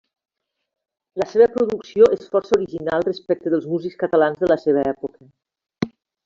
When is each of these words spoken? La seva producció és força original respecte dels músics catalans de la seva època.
La 1.21 1.27
seva 1.33 1.47
producció 1.57 2.07
és 2.17 2.25
força 2.35 2.55
original 2.57 3.05
respecte 3.09 3.53
dels 3.57 3.69
músics 3.75 4.01
catalans 4.05 4.43
de 4.45 4.51
la 4.55 4.59
seva 4.65 4.89
època. 4.95 5.93